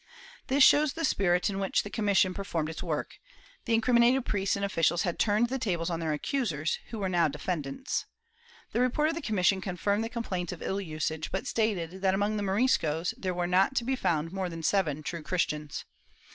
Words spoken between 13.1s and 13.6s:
there were